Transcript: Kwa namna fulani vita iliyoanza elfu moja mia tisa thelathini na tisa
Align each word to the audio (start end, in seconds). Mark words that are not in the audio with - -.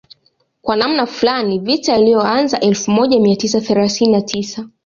Kwa 0.61 0.75
namna 0.75 1.05
fulani 1.05 1.59
vita 1.59 1.97
iliyoanza 1.97 2.59
elfu 2.59 2.91
moja 2.91 3.19
mia 3.19 3.35
tisa 3.35 3.61
thelathini 3.61 4.11
na 4.11 4.21
tisa 4.21 4.69